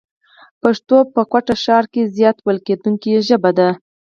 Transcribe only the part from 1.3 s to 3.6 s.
کوټه ښار کښي زیاته ويل کېدونکې ژبه